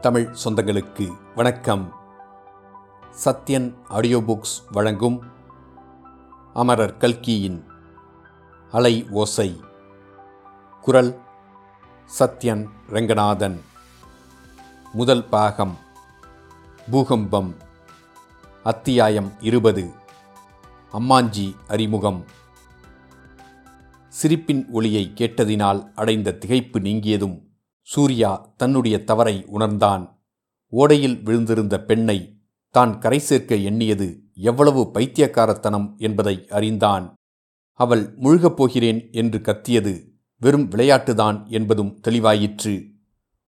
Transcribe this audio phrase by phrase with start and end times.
[0.00, 1.92] தமிழ் சொந்தங்களுக்கு வணக்கம்.
[3.24, 5.22] Sathyan audio books வழங்கும்
[6.54, 7.64] அமரர் கல்கியின்
[8.70, 9.60] அலை ஓசை.
[10.80, 11.20] குரல்
[12.18, 13.60] சத்யன் ரங்கநாதன்.
[14.92, 15.78] முதல் பாகம்
[16.90, 17.56] பூகம்பம்.
[18.62, 19.92] அத்தியாயம் இருபது.
[20.92, 22.24] அம்மாஞ்சி அறிமுகம்.
[24.08, 27.49] சிரிப்பின் ஒளியை கேட்டதினால் அடைந்த திகைப்பு நீங்கியதும்
[27.92, 30.02] சூர்யா தன்னுடைய தவறை உணர்ந்தான்.
[30.72, 32.18] ஓடையில் விழுந்திருந்த பெண்ணை
[32.74, 37.06] தான் கரை சேர்க்க எண்ணியது எவ்வளவு பைத்தியக்காரத்தனம் என்பதை அறிந்தான்.
[37.80, 39.94] அவள் முழுகப் போகிறேன் என்று கத்தியது
[40.40, 42.74] வெறும் விளையாட்டுதான் என்பதும் தெளிவாயிற்று.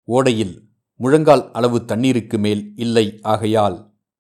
[0.08, 0.56] ஓடையில்
[0.96, 3.78] முழங்கால் அளவு தண்ணீருக்கு மேல் இல்லை ஆகையால்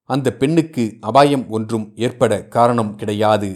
[0.09, 3.51] அந்த பெண்ணுக்கு அபாயம் ஒன்றும் ஏற்பட காரணம் கிடையாது.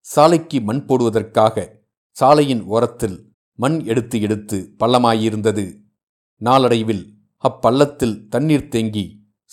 [0.00, 1.56] சாலைக்கு மண் போடுவதற்காக
[2.10, 3.18] சாலையின் ஓரத்தில்
[3.54, 5.66] மண் எடுத்து எடுத்து பள்ளமாயிருந்தது.
[6.40, 7.04] நாளடைவில்
[7.44, 9.04] அப்பள்ளத்தில் தண்ணீர் தேங்கி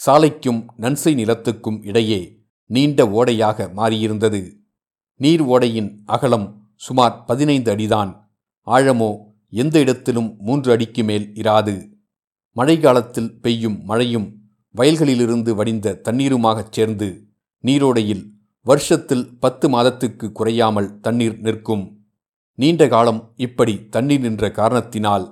[0.05, 2.21] சாலைக்கும் நன்சை நிலத்துக்கும் இடையே
[2.65, 4.41] நீண்ட ஓடையாக மாறியிருந்தது.
[5.15, 8.11] நீர் ஓடையின் அகலம் சுமார் பதினைந்து அடிதான்.
[8.67, 9.09] ஆழமோ
[9.49, 11.75] எந்த இடத்திலும் மூன்று அடிக்கு மேல் இராது.
[12.51, 14.27] மழை காலத்தில் பெய்யும் மழையும்
[14.75, 17.27] வயல்களிலிருந்து வடிந்த தண்ணீருமாகச் சேர்ந்து
[17.63, 18.25] நீரோடையில்
[18.65, 21.85] வருஷத்தில் பத்து மாதத்துக்கு குறையாமல் தண்ணீர் நிற்கும்.
[22.59, 25.25] நீண்ட காலம் இப்படி தண்ணீர் நின்ற காரணத்தினால்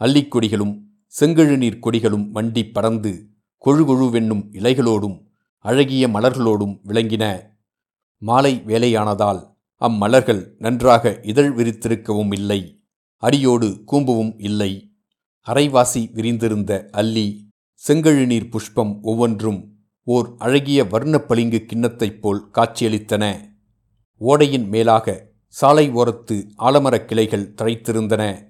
[0.00, 0.74] அள்ளிக்கொடிகளும்
[1.18, 3.28] செங்கழுநீர் கொடிகளும் வண்டி பறந்து
[3.64, 5.24] கொழுகொழுவென்னும் இலைகளோடும்
[5.58, 7.40] அழகிய மலர்களோடும் விளங்கின.
[8.18, 12.84] மாலை வேலையானதால் அம்மலர்கள் நன்றாக இதழ் விரித்திருக்கவும் இல்லை.
[13.16, 14.92] அடியோடு கூம்பவும் இல்லை.
[15.46, 17.48] அரைவாசி விரிந்திருந்த அல்லி
[17.88, 23.40] செங்கழுநீர் புஷ்பம் ஒவ்வொன்றும் ஓர் அழகிய வர்ணப்பளிங்கு கிண்ணத்தைப் போல் காட்சியளித்தன.
[24.18, 28.49] ஓடையின் மேலாக சாலை ஓரத்து ஆலமரக் கிளைகள் தழைத்திருந்தன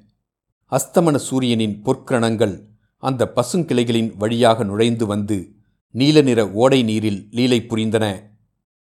[0.70, 2.62] அஸ்தமன சூரியனின் பொற்கிரணங்கள்
[2.98, 5.52] அந்த பசுங்கிளைகளின் வழியாக நுழைந்து வந்து
[5.90, 8.22] நீல நிற ஓடை நீரில் லீலை புரிந்தன.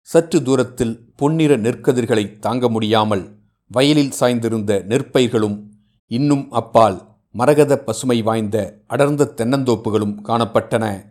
[0.02, 3.36] சற்று தூரத்தில் பொன்னிற நெற்கதிர்களை தாங்க முடியாமல்
[3.68, 5.62] வயலில் சாய்ந்திருந்த நெற்பயிர்களும்
[6.06, 6.98] இன்னும் அப்பால்
[7.30, 11.02] மரகத பசுமை வாய்ந்த அடர்ந்த தென்னந்தோப்புகளும் காணப்பட்டன.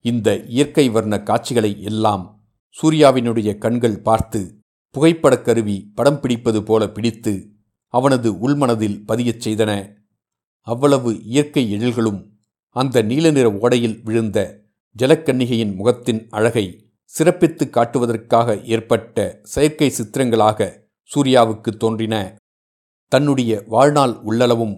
[0.00, 2.44] இந்த இயற்கை வர்ண காட்சிகளை எல்லாம்
[2.82, 4.58] சூர்யாவினுடைய கண்கள் பார்த்து
[4.90, 7.48] புகைப்படக் கருவி படம் பிடிப்பது போல பிடித்து
[7.88, 10.02] அவனது உள்மனதில் பதியச் செய்தன.
[10.66, 12.20] அவ்வளவு இயற்கை எழில்களும்
[12.68, 14.38] அந்த நீல நிற ஓடையில் விழுந்த
[14.96, 20.68] ஜலக்கன்னிகையின் முகத்தின் அழகை சிறப்பித்து காட்டுவதற்காக ஏற்பட்ட செயற்கை சித்திரங்களாக
[21.10, 22.14] சூர்யாவுக்கு தோன்றின.
[23.08, 24.74] தன்னுடைய வாழ்நாள் உள்ளளவும்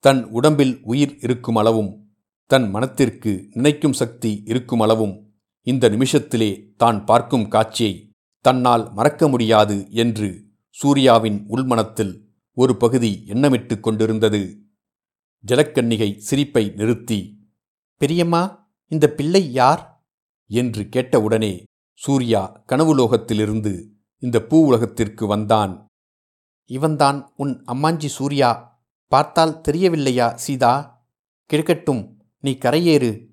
[0.00, 1.90] தன் உடம்பில் உயிர் இருக்கும் அளவும்
[2.46, 5.14] தன் மனத்திற்கு நினைக்கும் சக்தி இருக்கும் அளவும்
[5.62, 7.94] இந்த நிமிஷத்திலே தான் பார்க்கும் காட்சியை
[8.40, 10.28] தன்னால் மறக்க முடியாது என்று
[10.70, 12.14] சூர்யாவின் உள்மனத்தில்
[12.56, 14.42] ஒரு பகுதி எண்ணமிட்டு கொண்டிருந்தது.
[15.46, 17.50] ஜலக்கன்னிகை சிரிப்பை நிறுத்தி
[17.98, 20.06] பெரியம்மா இந்த பிள்ளை யார்?
[20.46, 21.62] என்று கேட்டவுடனே
[21.98, 23.88] சூர்யா கனவுலோகத்திலிருந்து
[24.18, 25.86] இந்த பூ உலகத்திற்கு வந்தான்.
[26.66, 28.82] இவன்தான் உன் அம்மாஞ்சி சூர்யா.
[29.06, 31.04] பார்த்தால் தெரியவில்லையா சீதா?
[31.52, 33.26] கிழக்கட்டும் நீ கரையேறு.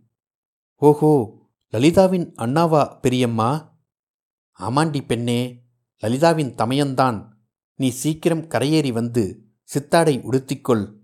[0.76, 1.38] ஓஹோ
[1.74, 3.80] லலிதாவின் அண்ணாவா பெரியம்மா?
[4.60, 5.64] ஆமாண்டி பெண்ணே
[6.00, 7.28] லலிதாவின் தமையன்தான்.
[7.76, 11.01] நீ சீக்கிரம் கரையேறி வந்து சித்தாடை உடுத்திக்கொள்.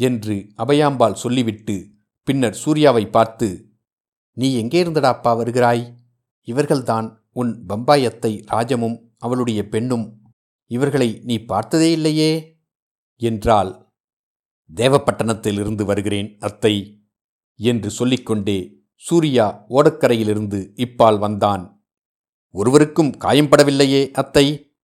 [0.00, 1.76] என்று அபயாம்பாள் சொல்லிவிட்டு
[2.28, 3.48] பின்னர் சூர்யாவை பார்த்து
[4.36, 5.84] நீ எங்கே இருந்தடாப்பா வருகிறாய்?
[6.48, 10.06] இவர்கள்தான் உன் பம்பாயத்தை ராஜமும் அவளுடைய பெண்ணும்.
[10.70, 12.32] இவர்களை நீ பார்த்ததே இல்லையே?
[13.20, 13.70] என்றால்
[14.70, 16.74] தேவப்பட்டணத்திலிருந்து வருகிறேன் அத்தை
[17.60, 18.58] என்று சொல்லிக்கொண்டே
[18.94, 21.64] சூர்யா ஓடக்கரையிலிருந்து இப்பால் வந்தான்.
[22.54, 24.74] ஒருவருக்கும் காயம்படவில்லையே அத்தை.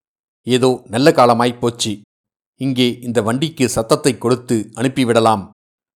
[0.46, 2.00] ஏதோ நல்ல காலமாய்ப் போச்சு.
[2.60, 5.44] இங்கே இந்த வண்டிக்கு சத்தத்தை கொடுத்து அனுப்பிவிடலாம்.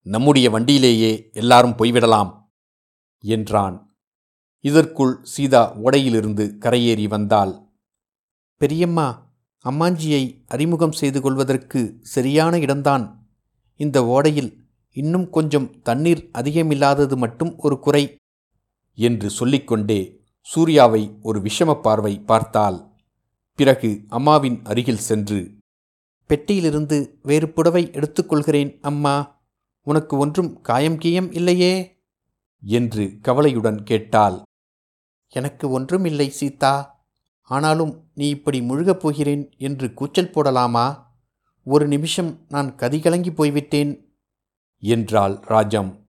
[0.07, 2.31] நம்முடைய வண்டியிலேயே எல்லாரும் போய்விடலாம்
[3.25, 3.77] என்றான்.
[4.65, 7.53] இதற்குள் சீதா ஓடையிலிருந்து கரையேறி வந்தாள்.
[8.61, 9.07] பெரியம்மா
[9.65, 11.81] அம்மாஞ்சியை அறிமுகம் செய்து கொள்வதற்கு
[12.15, 13.05] சரியான இடம்தான்.
[13.81, 14.51] இந்த ஓடையில்
[14.97, 18.05] இன்னும் கொஞ்சம் தண்ணீர் அதிகமில்லாதது மட்டும் ஒரு குறை
[18.99, 20.01] என்று சொல்லிக்கொண்டே
[20.49, 22.79] சூர்யாவை ஒரு விஷம பார்வை பார்த்தாள்.
[23.59, 25.41] பிறகு அம்மாவின் அருகில் சென்று
[26.29, 29.43] பெட்டியிலிருந்து வேறு புடவை எடுத்துக்கொள்கிறேன் அம்மா.
[29.83, 32.03] உனக்கு ஒன்றும் காயம் கீயம் இல்லையே?
[32.63, 34.43] என்று கவலையுடன் கேட்டாள்.
[35.29, 37.05] எனக்கு ஒன்றும் இல்லை சீதா.
[37.43, 41.03] ஆனாலும் நீ இப்படி முழுகப் போகிறேன் என்று கூச்சல் போடலாமா?
[41.65, 44.19] ஒரு நிமிஷம் நான் கதிகலங்கி போய்விட்டேன்
[44.79, 46.07] என்றாள் ராஜம்.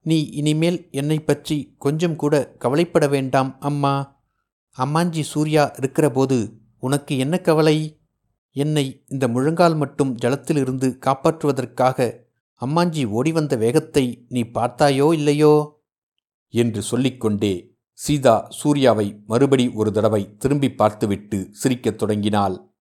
[0.00, 4.22] நீ இனிமேல் என்னை பற்றி கொஞ்சம் கூட கவலைப்பட வேண்டாம் அம்மா.
[4.78, 8.03] அம்மாஞ்சி சூர்யா இருக்கிறபோது உனக்கு என்ன கவலை?
[8.56, 12.22] என்னை இந்த முழங்கால் மட்டும் ஜலத்திலிருந்து காப்பாற்றுவதற்காக
[12.60, 15.82] அம்மாஞ்சி ஓடி வந்த வேகத்தை நீ பார்த்தாயோ இல்லையோ?
[16.48, 17.54] என்று சொல்லிக்கொண்டே
[17.92, 22.74] சீதா சூர்யாவை மறுபடி ஒரு தடவை திரும்பி பார்த்துவிட்டு சிரிக்கத் தொடங்கினாள்.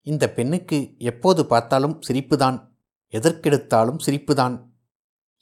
[0.00, 2.58] இந்த பெண்ணுக்கு எப்போது பார்த்தாலும் சிரிப்புதான்
[3.12, 4.56] எதற்கெடுத்தாலும் சிரிப்புதான்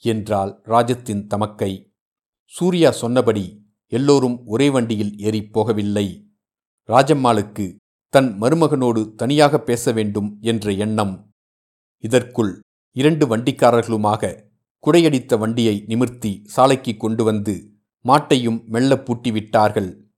[0.03, 1.93] என்றாள் ராஜத்தின் தமக்கை.
[2.45, 3.45] சூர்யா சொன்னபடி
[3.91, 6.07] எல்லோரும் ஒரே வண்டியில் ஏறிப் போகவில்லை.
[6.89, 7.65] ராஜம்மாளுக்கு
[8.13, 11.33] தன் மருமகனோடு தனியாக பேச வேண்டும் என்ற எண்ணம்.
[11.97, 12.61] இதற்குள்
[12.91, 14.49] இரண்டு வண்டிக்காரர்களுமாக
[14.87, 20.09] குடையடித்த வண்டியை நிமிர்த்தி சாலைக்கு கொண்டு வந்து மாட்டையும் மெல்ல பூட்டிவிட்டார்கள்.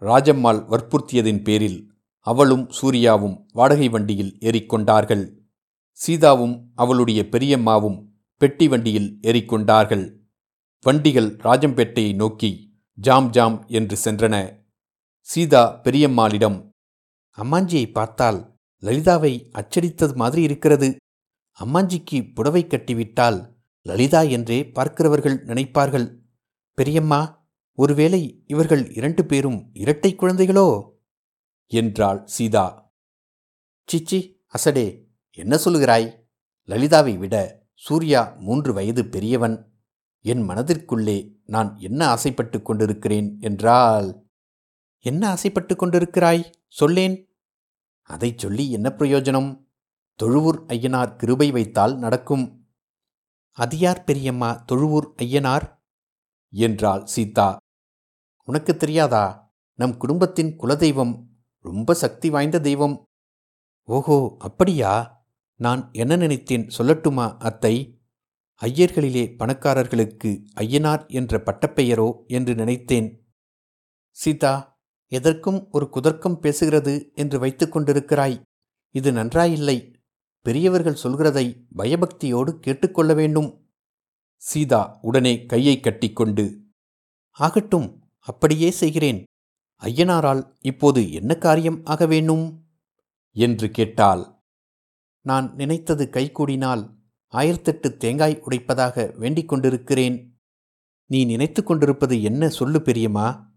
[0.00, 1.90] ராஜம்மாள் வற்புறுத்தியதின் பேரில்
[2.20, 5.36] அவளும் சூர்யாவும் வாடகை வண்டியில் ஏறிக்கொண்டார்கள்.
[5.92, 7.98] சீதாவும் அவளுடைய பெரியம்மாவும்
[8.36, 10.14] பெட்டி வண்டியில் ஏறிக்கொண்டார்கள்.
[10.82, 14.64] வண்டிகள் ராஜம்பேட்டையை நோக்கி ஜாம் ஜாம் என்று சென்றன.
[15.20, 16.67] சீதா பெரியம்மாளிடம்
[17.42, 20.96] அம்மாஞ்சியை பார்த்தால் லலிதாவை அச்சடித்தது மாதிரி இருக்கிறது.
[21.58, 26.18] அம்மாஞ்சிக்கு புடவை கட்டிவிட்டால் லலிதா என்றே பார்க்கிறவர்கள் நினைப்பார்கள்.
[26.72, 30.90] பெரியம்மா ஒருவேளை இவர்கள் இரண்டு பேரும் இரட்டை குழந்தைகளோ?
[31.66, 32.92] என்றாள் சீதா.
[33.92, 36.26] சிச்சி அசடே என்ன சொல்கிறாய்
[36.68, 39.82] லலிதாவை விட சூர்யா மூன்று வயது பெரியவன்.
[40.20, 44.26] என் மனதிற்குள்ளே நான் என்ன ஆசைப்பட்டு கொண்டிருக்கிறேன் என்றால்
[44.98, 46.52] என்ன ஆசைப்பட்டு கொண்டிருக்கிறாய்?
[46.68, 47.27] சொல்லேன்.
[48.08, 49.66] அதைச் சொல்லி என்ன பிரயோஜனம்?
[50.14, 52.68] தொழுவூர் ஐயனார் கிருபை வைத்தால் நடக்கும்.
[53.52, 54.52] அதியார் பெரியம்மா?
[54.52, 55.66] தொழுவூர் ஐயனார்?
[56.50, 57.56] என்றாள் சீதா.
[58.44, 59.24] உனக்கு தெரியாதா?
[59.74, 61.26] நம் குடும்பத்தின் குலதெய்வம்
[61.58, 63.02] ரொம்ப சக்தி வாய்ந்த தெய்வம்.
[63.84, 64.92] ஓஹோ அப்படியா?
[65.60, 68.00] நான் என்ன நினைத்தேன் சொல்லட்டுமா அத்தை?
[68.62, 73.08] ஐயர்களிலே பணக்காரர்களுக்கு ஐயனார் என்ற பட்டப்பெயரோ என்று நினைத்தேன்.
[74.10, 74.77] சீதா
[75.08, 78.42] எதற்கும் ஒரு குதர்க்கம் பேசுகிறது என்று வைத்துக்கொண்டிருக்கிறாய்
[78.90, 79.94] இது நன்றாயில்லை.
[80.40, 83.68] பெரியவர்கள் சொல்கிறதை பயபக்தியோடு கேட்டுக்கொள்ள வேண்டும்.
[84.36, 86.64] சீதா உடனே கையை கட்டிக்கொண்டு
[87.30, 89.24] ஆகட்டும் அப்படியே செய்கிறேன்.
[89.82, 92.68] ஐயனாரால் இப்போது என்ன காரியம் ஆக வேணும்
[93.30, 94.42] என்று கேட்டாள்.
[95.20, 96.96] நான் நினைத்தது கைகூடினால்
[97.32, 100.40] ஆயிரத்தெட்டு தேங்காய் உடைப்பதாக வேண்டிக் கொண்டிருக்கிறேன்.
[101.06, 103.47] நீ நினைத்து கொண்டிருப்பது என்ன சொல்லு பெரியம்மா?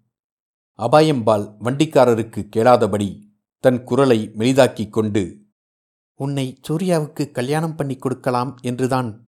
[0.78, 3.28] அபாயம்பால் வண்டிக்காரருக்கு கேளாதபடி
[3.60, 5.40] தன் குரலை மெலிதாக்கிக் கொண்டு
[6.16, 9.26] உன்னை சூர்யாவுக்கு கல்யாணம் பண்ணி கொடுக்கலாம் என்றுதான்.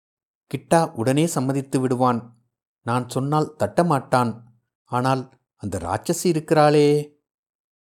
[0.55, 2.37] கிட்டா உடனே சம்மதித்து விடுவான்.
[2.81, 4.43] நான் சொன்னால் தட்டமாட்டான்.
[4.83, 7.13] ஆனால் அந்த ராட்சசி இருக்கிறாளே.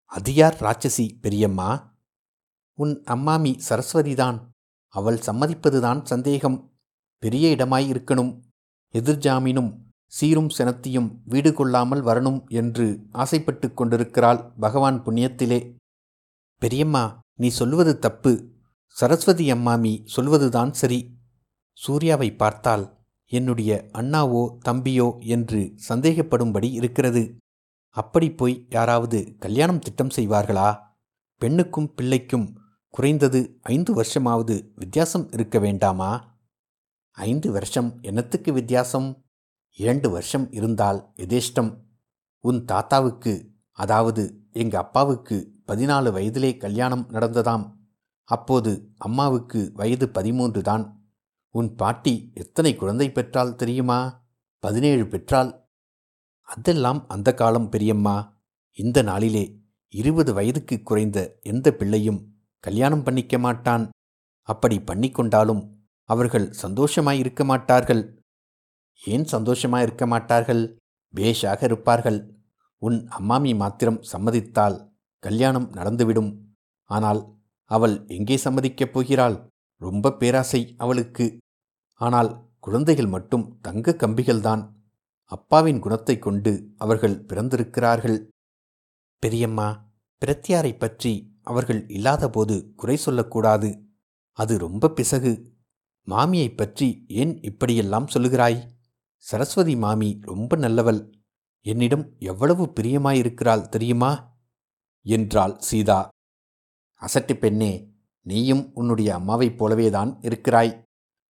[0.06, 1.98] அது யார் ராட்சசி பெரியம்மா?
[2.74, 4.40] உன் அம்மாமி சரஸ்வதிதான்.
[4.88, 6.74] அவள் சம்மதிப்பதுதான் சந்தேகம்.
[7.18, 8.40] பெரிய இடமாய் இருக்கணும்.
[8.94, 9.83] எதிர்ஜாமீனும்
[10.18, 15.78] சீரும் செனத்தியும் வீடு கொள்ளாமல் வரணும் என்று ஆசைப்பட்டு கொண்டிருக்கிறாள் பகவான் புண்ணியத்திலே.
[16.58, 18.52] பெரியம்மா நீ சொல்லுவது தப்பு.
[18.88, 21.16] சரஸ்வதி அம்மாமி சொல்வதுதான் சரி.
[21.74, 27.38] சூர்யாவை பார்த்தால் என்னுடைய அண்ணாவோ தம்பியோ என்று சந்தேகப்படும்படி இருக்கிறது.
[27.90, 30.80] அப்படி போய் யாராவது கல்யாணம் திட்டம் செய்வார்களா?
[31.38, 32.60] பெண்ணுக்கும் பிள்ளைக்கும்
[32.90, 36.42] குறைந்தது ஐந்து வருஷமாவது வித்தியாசம் இருக்க வேண்டாமா?
[37.12, 39.23] ஐந்து வருஷம் என்னத்துக்கு வித்தியாசம்?
[39.76, 41.78] இரண்டு வருஷம் இருந்தால் எதேஷ்டம்?
[42.40, 47.74] உன் தாத்தாவுக்கு அதாவது எங்கள் அப்பாவுக்கு பதினாலு வயதிலே கல்யாணம் நடந்ததாம்.
[48.24, 51.12] அப்போது அம்மாவுக்கு வயது பதிமூன்று தான்.
[51.50, 54.28] உன் பாட்டி எத்தனை குழந்தை பெற்றால் தெரியுமா?
[54.60, 55.72] பதினேழு பெற்றால்.
[56.42, 58.42] அதெல்லாம் அந்த காலம் பெரியம்மா.
[58.72, 59.60] இந்த நாளிலே
[59.90, 63.90] இருபது வயதுக்கு குறைந்த எந்த பிள்ளையும் கல்யாணம் பண்ணிக்க மாட்டான்.
[64.42, 65.70] அப்படி பண்ணிக்கொண்டாலும்
[66.04, 68.23] அவர்கள் சந்தோஷமாயிருக்க மாட்டார்கள்.
[69.06, 70.78] ஏன் சந்தோஷமாயிருக்க மாட்டார்கள்?
[71.16, 72.36] பேஷாக இருப்பார்கள்.
[72.78, 76.38] உன் அம்மாமி மாத்திரம் சம்மதித்தால் கல்யாணம் நடந்துவிடும்.
[76.84, 77.36] ஆனால்
[77.66, 79.48] அவள் எங்கே சம்மதிக்கப் போகிறாள்?
[79.78, 81.38] ரொம்ப பேராசை அவளுக்கு.
[81.96, 84.72] ஆனால் குழந்தைகள் மட்டும் தங்க கம்பிகள்தான்.
[85.24, 88.28] அப்பாவின் குணத்தை கொண்டு அவர்கள் பிறந்திருக்கிறார்கள்.
[89.20, 89.92] பெரியம்மா
[90.26, 93.84] பிரத்தியாரைப் பற்றி அவர்கள் இல்லாதபோது குறை சொல்லக்கூடாது.
[94.32, 95.54] அது ரொம்ப பிசகு.
[96.08, 98.73] மாமியைப் பற்றி ஏன் இப்படியெல்லாம் சொல்லுகிறாய்?
[99.24, 101.12] சரஸ்வதி மாமி ரொம்ப நல்லவள்.
[101.62, 104.38] என்னிடம் எவ்வளவு பிரியமாயிருக்கிறாள் தெரியுமா?
[105.02, 106.10] என்றாள் சீதா.
[107.02, 110.84] அசட்டு பெண்ணே நீயும் உன்னுடைய அம்மாவைப் போலவேதான் இருக்கிறாய்.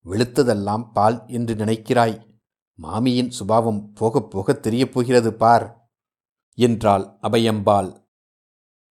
[0.04, 2.40] வெளுத்ததெல்லாம் பால் என்று நினைக்கிறாய்.
[2.74, 5.90] மாமியின் சுபாவம் போகப் போகத் தெரியப் போகிறது பார்
[6.54, 8.06] என்றாள் அபயம்பாள்.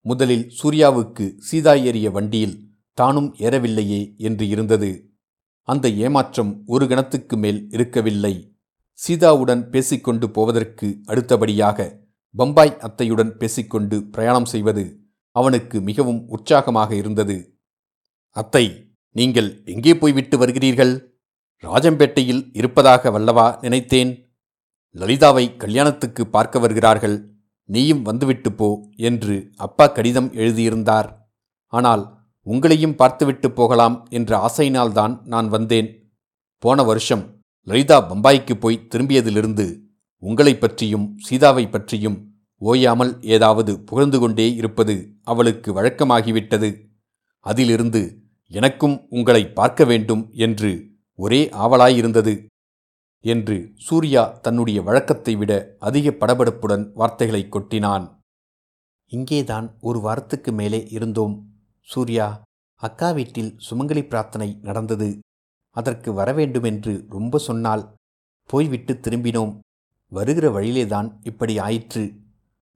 [0.00, 5.10] முதலில் சூர்யாவுக்கு சீதா ஏறிய வண்டியில் தானும் ஏறவில்லையே என்று இருந்தது.
[5.62, 8.53] அந்த ஏமாற்றம் ஒரு கணத்துக்கு மேல் இருக்கவில்லை.
[8.94, 14.84] சீதாவுடன் பேசிக்கொண்டு போவதற்கு அடுத்தபடியாக பம்பாய் அத்தையுடன் பேசிக்கொண்டு பிரயாணம் செய்வது
[15.32, 17.36] அவனுக்கு மிகவும் உற்சாகமாக இருந்தது.
[18.30, 21.12] அத்தை நீங்கள் எங்கே போய்விட்டு வருகிறீர்கள்?
[21.62, 24.32] ராஜம்பேட்டையில் இருப்பதாக வல்லவா நினைத்தேன்.
[24.90, 27.16] லலிதாவை கல்யாணத்துக்கு பார்க்க வருகிறார்கள்.
[27.64, 31.08] நீயும் வந்துவிட்டு போ என்று அப்பா கடிதம் எழுதியிருந்தார்.
[31.68, 35.88] ஆனால் உங்களையும் பார்த்துவிட்டு போகலாம் என்ற ஆசையினால்தான் நான் வந்தேன்.
[36.58, 37.33] போன வருஷம்
[37.64, 39.80] லலிதா பம்பாய்க்கு போய் திரும்பியதிலிருந்து
[40.18, 46.88] உங்களைப் பற்றியும் சீதாவை பற்றியும் ஓயாமல் ஏதாவது புகழ்ந்து கொண்டே இருப்பது அவளுக்கு வழக்கமாகிவிட்டது.
[47.40, 52.46] அதிலிருந்து எனக்கும் உங்களை பார்க்க வேண்டும் என்று ஒரே ஆவலாயிருந்தது
[53.20, 58.18] என்று சூர்யா தன்னுடைய வழக்கத்தை விட அதிக படபடப்புடன் வார்த்தைகளை கொட்டினான்.
[59.06, 61.48] இங்கேதான் ஒரு வாரத்துக்கு மேலே இருந்தோம்.
[61.80, 62.42] சூர்யா
[62.74, 65.18] அக்கா வீட்டில் சுமங்கலி பிரார்த்தனை நடந்தது.
[65.74, 67.94] அதற்கு வரவேண்டுமென்று ரொம்ப சொன்னால்
[68.46, 69.58] போய்விட்டு திரும்பினோம்.
[70.08, 72.14] வருகிற வழியிலேதான் இப்படி ஆயிற்று.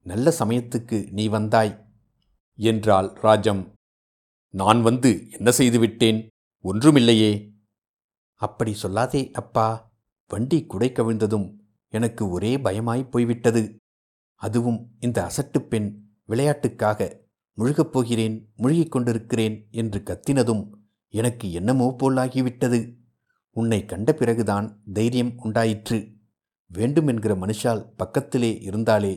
[0.03, 1.85] நல்ல சமயத்துக்கு நீ வந்தாய்.
[2.55, 3.73] என்றாள் ராஜம்.
[4.49, 6.27] நான் வந்து என்ன செய்துவிட்டேன்?
[6.63, 7.51] ஒன்றுமில்லையே.
[8.35, 9.91] அப்படி சொல்லாதே அப்பா.
[10.27, 11.55] வண்டி குடை கவிழ்ந்ததும்
[11.87, 13.77] எனக்கு ஒரே பயமாய் போய்விட்டது.
[14.35, 17.15] அதுவும் இந்த அசட்டுப் பெண் விளையாட்டுக்காக
[17.53, 20.69] முழுகப் போகிறேன் முழுகிக் கொண்டிருக்கிறேன் என்று கத்தினதும்
[21.13, 22.79] எனக்கு என்னமோ போலாகிவிட்டது.
[23.55, 25.99] உன்னை கண்ட பிறகுதான் தைரியம் உண்டாயிற்று.
[26.71, 29.13] வேண்டுமென்கிற மனுஷால் பக்கத்திலே இருந்தாலே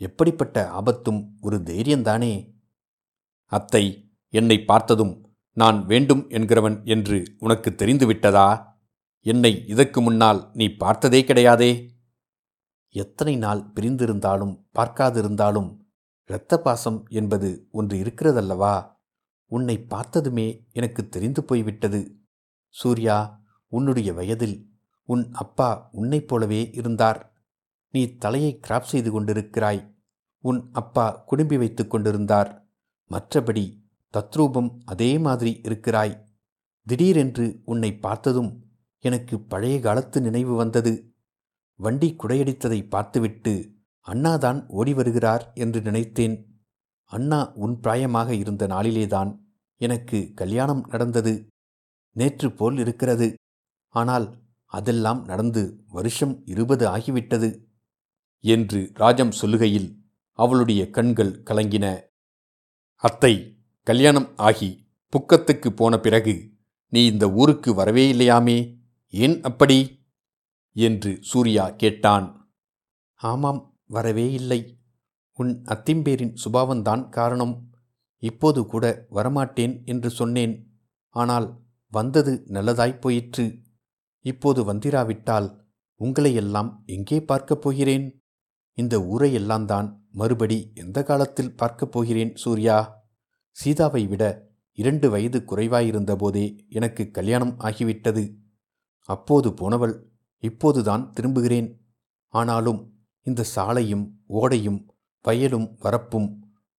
[0.00, 2.32] எப்படிப்பட்ட ஆபத்தும் ஒரு தைரியந்தானே
[3.52, 3.84] அத்தை
[4.34, 5.14] என்னை பார்த்ததும்
[5.56, 8.48] நான் வேண்டும் என்கிறவன் என்று உனக்கு தெரிந்துவிட்டதா?
[9.26, 11.70] என்னை இதற்கு முன்னால் நீ பார்த்ததே கிடையாதே?
[12.94, 15.68] எத்தனை நாள் பிரிந்திருந்தாலும் பார்க்காதிருந்தாலும்
[16.30, 18.74] இரத்த பாசம் என்பது ஒன்று இருக்கிறதல்லவா?
[19.50, 22.18] உன்னை பார்த்ததுமே எனக்கு தெரிந்து போய்விட்டது.
[22.68, 24.70] சூர்யா உன்னுடைய வயதில்
[25.04, 27.32] உன் அப்பா உன்னைப் போலவே இருந்தார்.
[27.90, 29.94] நீ தலையை கிராப் செய்து கொண்டிருக்கிறாய்.
[30.38, 32.68] உன் அப்பா குடும்பி வைத்துக் கொண்டிருந்தார்.
[33.10, 36.24] மற்றபடி தத்ரூபம் அதே மாதிரி இருக்கிறாய்.
[36.86, 38.64] திடீரென்று உன்னை பார்த்ததும்
[38.98, 41.14] எனக்கு பழைய காலத்து நினைவு வந்தது.
[41.74, 43.74] வண்டி குடையடித்ததை பார்த்துவிட்டு
[44.06, 46.49] அண்ணாதான் ஓடி வருகிறார் என்று நினைத்தேன்.
[47.10, 49.38] அண்ணா உன் பிராயமாக இருந்த நாளிலேதான்
[49.76, 51.46] எனக்கு கல்யாணம் நடந்தது.
[52.12, 53.34] நேற்று போல் இருக்கிறது.
[53.88, 57.64] ஆனால் அதெல்லாம் நடந்து வருஷம் இருபது ஆகிவிட்டது.
[58.40, 59.96] என்று ராஜம் சொல்லுகையில்
[60.32, 62.00] அவளுடைய கண்கள் கலங்கின.
[62.96, 66.50] அத்தை கல்யாணம் ஆகி புக்கத்துக்கு போன பிறகு
[66.88, 68.76] நீ இந்த ஊருக்கு வரவே இல்லையாமே?
[69.08, 70.06] ஏன் அப்படி?
[70.72, 72.54] என்று சூர்யா கேட்டான்.
[73.14, 74.79] ஆமாம் வரவே இல்லை.
[75.40, 77.54] உன் அத்திம்பேரின் சுபாவந்தான் காரணம்.
[78.22, 80.54] இப்போது கூட வரமாட்டேன் என்று சொன்னேன்.
[81.14, 81.46] ஆனால்
[81.90, 83.46] வந்தது நல்லதாய்ப் போயிற்று.
[84.24, 85.48] இப்போது வந்திராவிட்டால்
[86.00, 88.06] உங்களையெல்லாம் எங்கே பார்க்கப் போகிறேன்?
[88.78, 92.78] இந்த ஊரையெல்லாம் தான் மறுபடி எந்த காலத்தில் பார்க்கப் போகிறேன் சூர்யா?
[93.50, 94.24] சீதாவை விட
[94.78, 98.22] இரண்டு வயது குறைவாயிருந்தபோதே எனக்கு கல்யாணம் ஆகிவிட்டது.
[99.08, 99.94] அப்போது போனவள்
[100.42, 101.68] இப்போதுதான் திரும்புகிறேன்.
[102.28, 102.80] ஆனாலும்
[103.22, 104.80] இந்த சாலையும் ஓடையும்
[105.22, 106.36] வயலும் வரப்பும்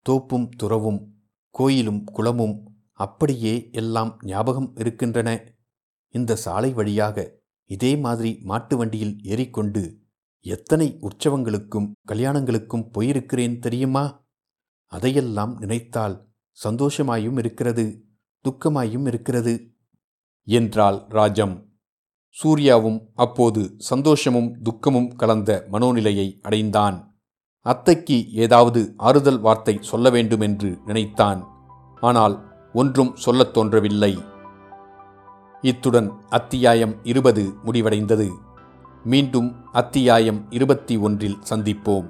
[0.10, 1.07] தோப்பும் துறவும்
[1.50, 5.53] கோயிலும் குளமும் அப்படியே எல்லாம் ஞாபகம் இருக்கின்றன.
[6.10, 10.00] இந்த சாலை வழியாக இதே மாதிரி மாட்டு வண்டியில் ஏறிக்கொண்டு
[10.39, 14.25] எத்தனை உற்சவங்களுக்கும் கல்யாணங்களுக்கும் போயிருக்கிறேன் தெரியுமா?
[14.86, 16.27] அதையெல்லாம் நினைத்தால்
[16.63, 18.05] சந்தோஷமாயும் இருக்கிறது
[18.45, 19.74] துக்கமாயும் இருக்கிறது.
[20.43, 21.69] என்றாள் ராஜம்.
[22.29, 27.11] சூர்யாவும் அப்போது சந்தோஷமும் துக்கமும் கலந்த மனோநிலையை அடைந்தான்.
[27.63, 31.48] அத்தைக்கு ஏதாவது ஆறுதல் வார்த்தை சொல்ல வேண்டுமென்று நினைத்தான்.
[32.00, 34.24] ஆனால் ஒன்றும் சொல்லத் தோன்றவில்லை.
[35.62, 38.30] இத்துடன் அத்தியாயம் இருபது முடிவடைந்தது.
[39.06, 42.10] மீண்டும் அத்தியாயம் இருபத்தி ஒன்றில் சந்திப்போம்.